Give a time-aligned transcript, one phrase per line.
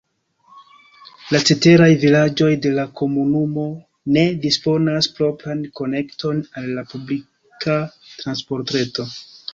[1.33, 3.65] La ceteraj vilaĝoj de la komunumo
[4.17, 7.77] ne disponas propran konekton al la publika
[8.25, 9.11] transportreto.